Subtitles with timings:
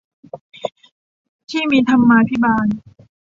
[1.49, 2.67] ที่มีธรรมาภิบาล